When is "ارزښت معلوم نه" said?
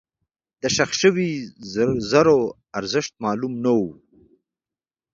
2.79-3.71